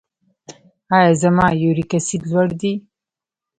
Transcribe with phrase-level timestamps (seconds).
[0.95, 2.73] ایا زما یوریک اسید لوړ دی؟